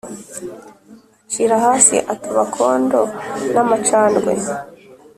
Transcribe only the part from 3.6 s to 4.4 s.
amacandwe